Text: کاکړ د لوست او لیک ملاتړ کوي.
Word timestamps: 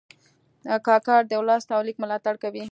کاکړ 0.87 1.21
د 1.27 1.33
لوست 1.47 1.69
او 1.75 1.81
لیک 1.87 1.97
ملاتړ 2.03 2.35
کوي. 2.43 2.63